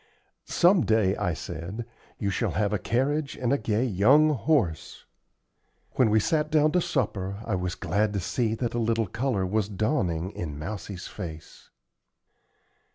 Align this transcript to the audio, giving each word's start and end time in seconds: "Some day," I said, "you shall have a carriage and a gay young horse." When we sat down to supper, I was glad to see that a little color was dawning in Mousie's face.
"Some 0.47 0.83
day," 0.83 1.15
I 1.15 1.35
said, 1.35 1.85
"you 2.17 2.31
shall 2.31 2.53
have 2.53 2.73
a 2.73 2.79
carriage 2.79 3.35
and 3.37 3.53
a 3.53 3.57
gay 3.59 3.85
young 3.85 4.29
horse." 4.31 5.05
When 5.91 6.09
we 6.09 6.19
sat 6.19 6.49
down 6.49 6.71
to 6.71 6.81
supper, 6.81 7.39
I 7.45 7.53
was 7.53 7.75
glad 7.75 8.11
to 8.13 8.19
see 8.19 8.55
that 8.55 8.73
a 8.73 8.79
little 8.79 9.05
color 9.05 9.45
was 9.45 9.69
dawning 9.69 10.31
in 10.31 10.57
Mousie's 10.57 11.05
face. 11.05 11.69